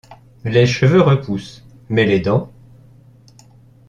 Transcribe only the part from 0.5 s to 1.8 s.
cheveux repoussent,